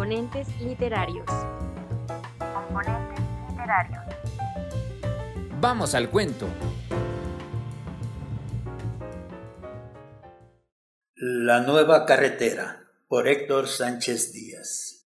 [0.00, 1.26] Componentes literarios.
[2.38, 4.02] Componentes literarios.
[5.60, 6.48] Vamos al cuento.
[11.16, 15.06] La nueva carretera por Héctor Sánchez Díaz.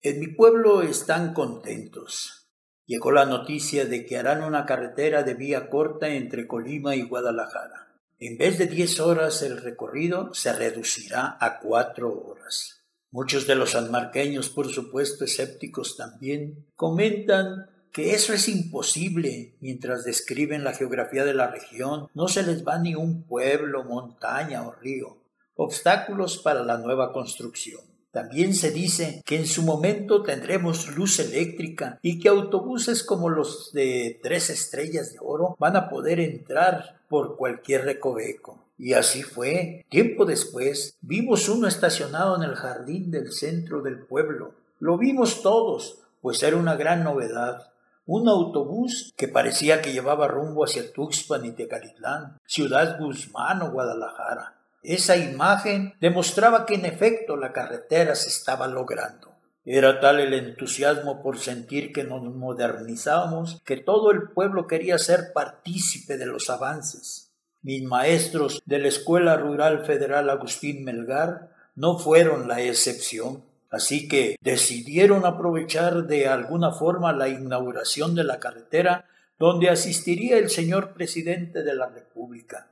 [0.00, 2.48] En mi pueblo están contentos.
[2.86, 7.92] Llegó la noticia de que harán una carretera de vía corta entre Colima y Guadalajara.
[8.18, 12.75] En vez de diez horas el recorrido se reducirá a cuatro horas.
[13.10, 20.64] Muchos de los sanmarqueños, por supuesto escépticos también, comentan que eso es imposible mientras describen
[20.64, 22.08] la geografía de la región.
[22.14, 27.80] No se les va ni un pueblo, montaña o río obstáculos para la nueva construcción.
[28.12, 33.72] También se dice que en su momento tendremos luz eléctrica y que autobuses como los
[33.72, 38.64] de tres estrellas de oro van a poder entrar por cualquier recoveco.
[38.78, 39.84] Y así fue.
[39.88, 44.54] Tiempo después vimos uno estacionado en el jardín del centro del pueblo.
[44.78, 47.70] Lo vimos todos, pues era una gran novedad.
[48.04, 54.54] Un autobús que parecía que llevaba rumbo hacia Tuxpan y Tecalitlán, Ciudad Guzmán o Guadalajara.
[54.82, 59.35] Esa imagen demostraba que en efecto la carretera se estaba logrando.
[59.66, 65.32] Era tal el entusiasmo por sentir que nos modernizábamos que todo el pueblo quería ser
[65.34, 67.32] partícipe de los avances.
[67.62, 73.42] Mis maestros de la Escuela Rural Federal Agustín Melgar no fueron la excepción.
[73.68, 79.06] Así que decidieron aprovechar de alguna forma la inauguración de la carretera
[79.36, 82.70] donde asistiría el señor presidente de la República.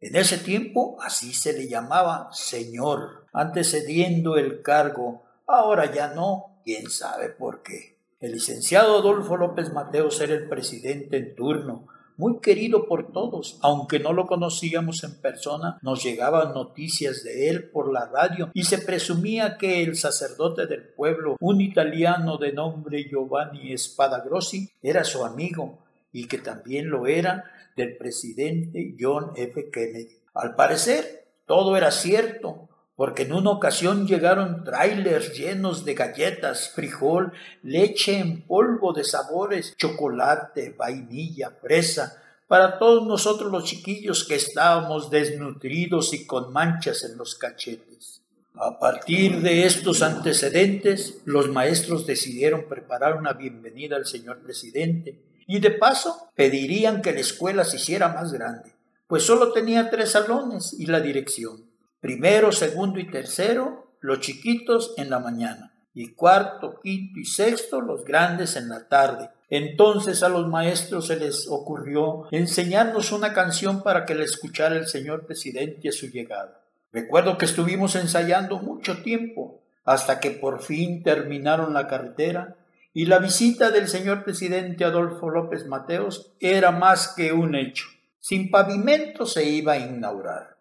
[0.00, 5.22] En ese tiempo así se le llamaba señor, antecediendo el cargo.
[5.52, 7.98] Ahora ya no, quién sabe por qué.
[8.20, 13.98] El licenciado Adolfo López Mateos era el presidente en turno, muy querido por todos, aunque
[13.98, 18.78] no lo conocíamos en persona, nos llegaban noticias de él por la radio y se
[18.78, 25.80] presumía que el sacerdote del pueblo, un italiano de nombre Giovanni Spadagrossi, era su amigo
[26.12, 27.44] y que también lo era
[27.76, 29.68] del presidente John F.
[29.70, 30.16] Kennedy.
[30.32, 37.32] Al parecer, todo era cierto, porque en una ocasión llegaron trailers llenos de galletas, frijol,
[37.62, 45.10] leche en polvo de sabores, chocolate, vainilla, fresa, para todos nosotros los chiquillos que estábamos
[45.10, 48.20] desnutridos y con manchas en los cachetes.
[48.54, 55.60] A partir de estos antecedentes, los maestros decidieron preparar una bienvenida al señor presidente y
[55.60, 58.74] de paso pedirían que la escuela se hiciera más grande,
[59.06, 61.71] pues solo tenía tres salones y la dirección.
[62.02, 68.04] Primero, segundo y tercero, los chiquitos en la mañana, y cuarto, quinto y sexto, los
[68.04, 69.30] grandes en la tarde.
[69.48, 74.88] Entonces a los maestros se les ocurrió enseñarnos una canción para que la escuchara el
[74.88, 76.64] señor presidente a su llegada.
[76.90, 82.56] Recuerdo que estuvimos ensayando mucho tiempo, hasta que por fin terminaron la carretera
[82.92, 87.86] y la visita del señor presidente Adolfo López Mateos era más que un hecho.
[88.18, 90.51] Sin pavimento se iba a inaugurar.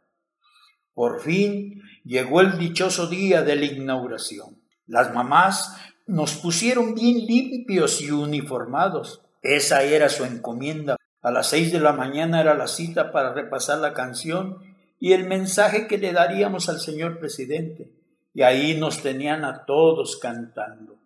[0.94, 4.57] Por fin llegó el dichoso día de la inauguración.
[4.88, 5.75] Las mamás
[6.07, 9.22] nos pusieron bien limpios y uniformados.
[9.41, 10.97] Esa era su encomienda.
[11.22, 14.57] A las seis de la mañana era la cita para repasar la canción
[15.00, 17.91] y el mensaje que le daríamos al señor presidente.
[18.34, 21.00] Y ahí nos tenían a todos cantando.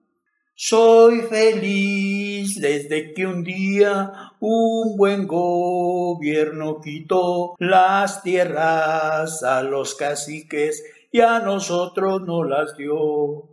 [0.57, 10.81] Soy feliz desde que un día un buen gobierno quitó las tierras a los caciques
[11.11, 13.49] y a nosotros no las dio.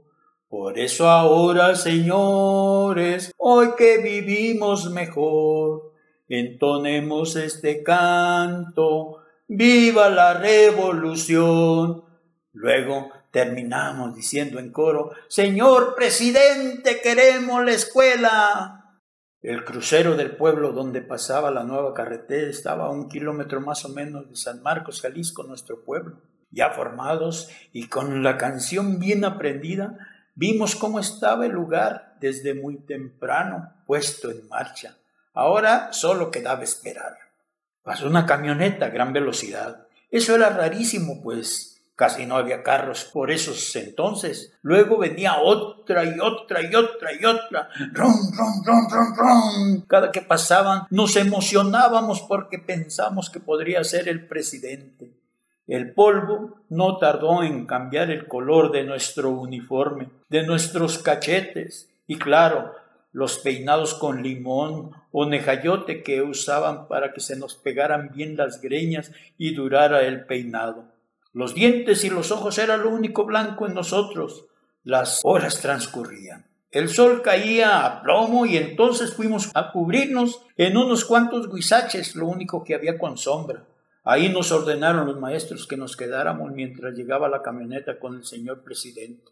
[0.48, 5.94] Por eso ahora, señores, hoy que vivimos mejor,
[6.28, 12.04] entonemos este canto, viva la revolución.
[12.52, 19.00] Luego terminamos diciendo en coro, Señor presidente, queremos la escuela.
[19.40, 23.88] El crucero del pueblo donde pasaba la nueva carretera estaba a un kilómetro más o
[23.88, 26.20] menos de San Marcos, Jalisco, nuestro pueblo.
[26.50, 29.98] Ya formados y con la canción bien aprendida,
[30.34, 34.98] vimos cómo estaba el lugar desde muy temprano puesto en marcha.
[35.32, 37.16] Ahora solo quedaba esperar.
[37.82, 39.88] Pasó una camioneta a gran velocidad.
[40.10, 44.52] Eso era rarísimo, pues Casi no había carros por esos entonces.
[44.62, 47.68] Luego venía otra y otra y otra y otra.
[47.92, 49.80] Ron, ron, ron, ron, ron.
[49.82, 55.12] Cada que pasaban nos emocionábamos porque pensamos que podría ser el presidente.
[55.66, 62.18] El polvo no tardó en cambiar el color de nuestro uniforme, de nuestros cachetes y
[62.18, 62.74] claro,
[63.12, 68.60] los peinados con limón o nejayote que usaban para que se nos pegaran bien las
[68.60, 70.91] greñas y durara el peinado.
[71.32, 74.46] Los dientes y los ojos era lo único blanco en nosotros.
[74.84, 76.46] Las horas transcurrían.
[76.70, 82.26] El sol caía a plomo y entonces fuimos a cubrirnos en unos cuantos guisaches, lo
[82.26, 83.66] único que había con sombra.
[84.04, 88.64] Ahí nos ordenaron los maestros que nos quedáramos mientras llegaba la camioneta con el señor
[88.64, 89.30] presidente.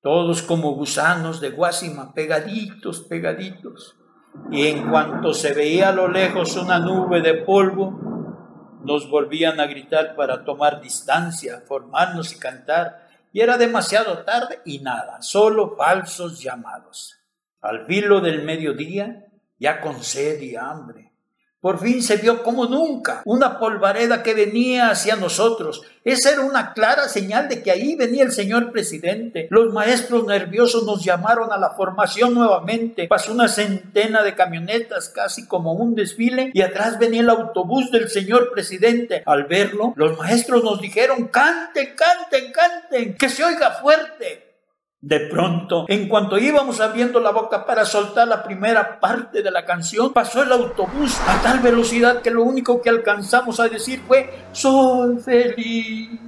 [0.00, 3.96] Todos como gusanos de Guasima, pegaditos, pegaditos.
[4.50, 8.11] Y en cuanto se veía a lo lejos una nube de polvo,
[8.84, 13.08] nos volvían a gritar para tomar distancia, formarnos y cantar.
[13.32, 17.18] Y era demasiado tarde y nada, solo falsos llamados.
[17.60, 19.26] Al filo del mediodía,
[19.58, 21.11] ya con sed y hambre,
[21.62, 25.82] por fin se vio como nunca una polvareda que venía hacia nosotros.
[26.02, 29.46] Esa era una clara señal de que ahí venía el señor presidente.
[29.48, 33.06] Los maestros nerviosos nos llamaron a la formación nuevamente.
[33.06, 38.10] Pasó una centena de camionetas, casi como un desfile, y atrás venía el autobús del
[38.10, 39.22] señor presidente.
[39.24, 44.51] Al verlo, los maestros nos dijeron, canten, canten, canten, que se oiga fuerte.
[45.02, 49.64] De pronto, en cuanto íbamos abriendo la boca para soltar la primera parte de la
[49.64, 54.30] canción, pasó el autobús a tal velocidad que lo único que alcanzamos a decir fue
[54.52, 56.20] Soy feliz.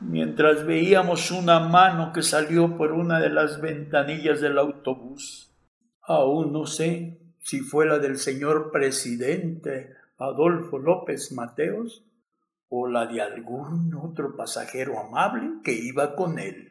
[0.00, 5.50] Mientras veíamos una mano que salió por una de las ventanillas del autobús.
[6.02, 12.04] Aún no sé si fue la del señor presidente Adolfo López Mateos
[12.68, 16.65] o la de algún otro pasajero amable que iba con él.